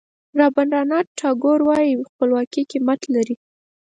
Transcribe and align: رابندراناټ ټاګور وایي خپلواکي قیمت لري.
رابندراناټ 0.39 1.05
ټاګور 1.19 1.59
وایي 1.67 1.91
خپلواکي 2.09 2.61
قیمت 2.71 3.01
لري. 3.13 3.35